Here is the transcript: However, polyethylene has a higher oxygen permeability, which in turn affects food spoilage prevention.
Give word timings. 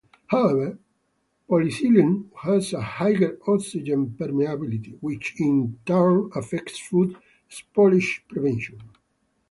However, 0.31 0.79
polyethylene 1.47 2.31
has 2.41 2.73
a 2.73 2.81
higher 2.81 3.37
oxygen 3.47 4.15
permeability, 4.17 4.97
which 4.99 5.35
in 5.39 5.77
turn 5.85 6.31
affects 6.33 6.79
food 6.79 7.17
spoilage 7.51 8.21
prevention. 8.27 8.79